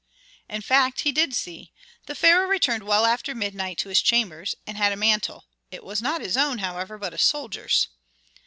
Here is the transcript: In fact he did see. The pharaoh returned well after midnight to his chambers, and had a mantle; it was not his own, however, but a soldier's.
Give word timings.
In 0.49 0.63
fact 0.63 1.01
he 1.01 1.11
did 1.11 1.35
see. 1.35 1.71
The 2.07 2.15
pharaoh 2.15 2.47
returned 2.47 2.81
well 2.87 3.05
after 3.05 3.35
midnight 3.35 3.77
to 3.77 3.89
his 3.89 4.01
chambers, 4.01 4.55
and 4.65 4.75
had 4.75 4.91
a 4.91 4.95
mantle; 4.97 5.45
it 5.69 5.83
was 5.83 6.01
not 6.01 6.21
his 6.21 6.35
own, 6.35 6.57
however, 6.57 6.97
but 6.97 7.13
a 7.13 7.19
soldier's. 7.19 7.87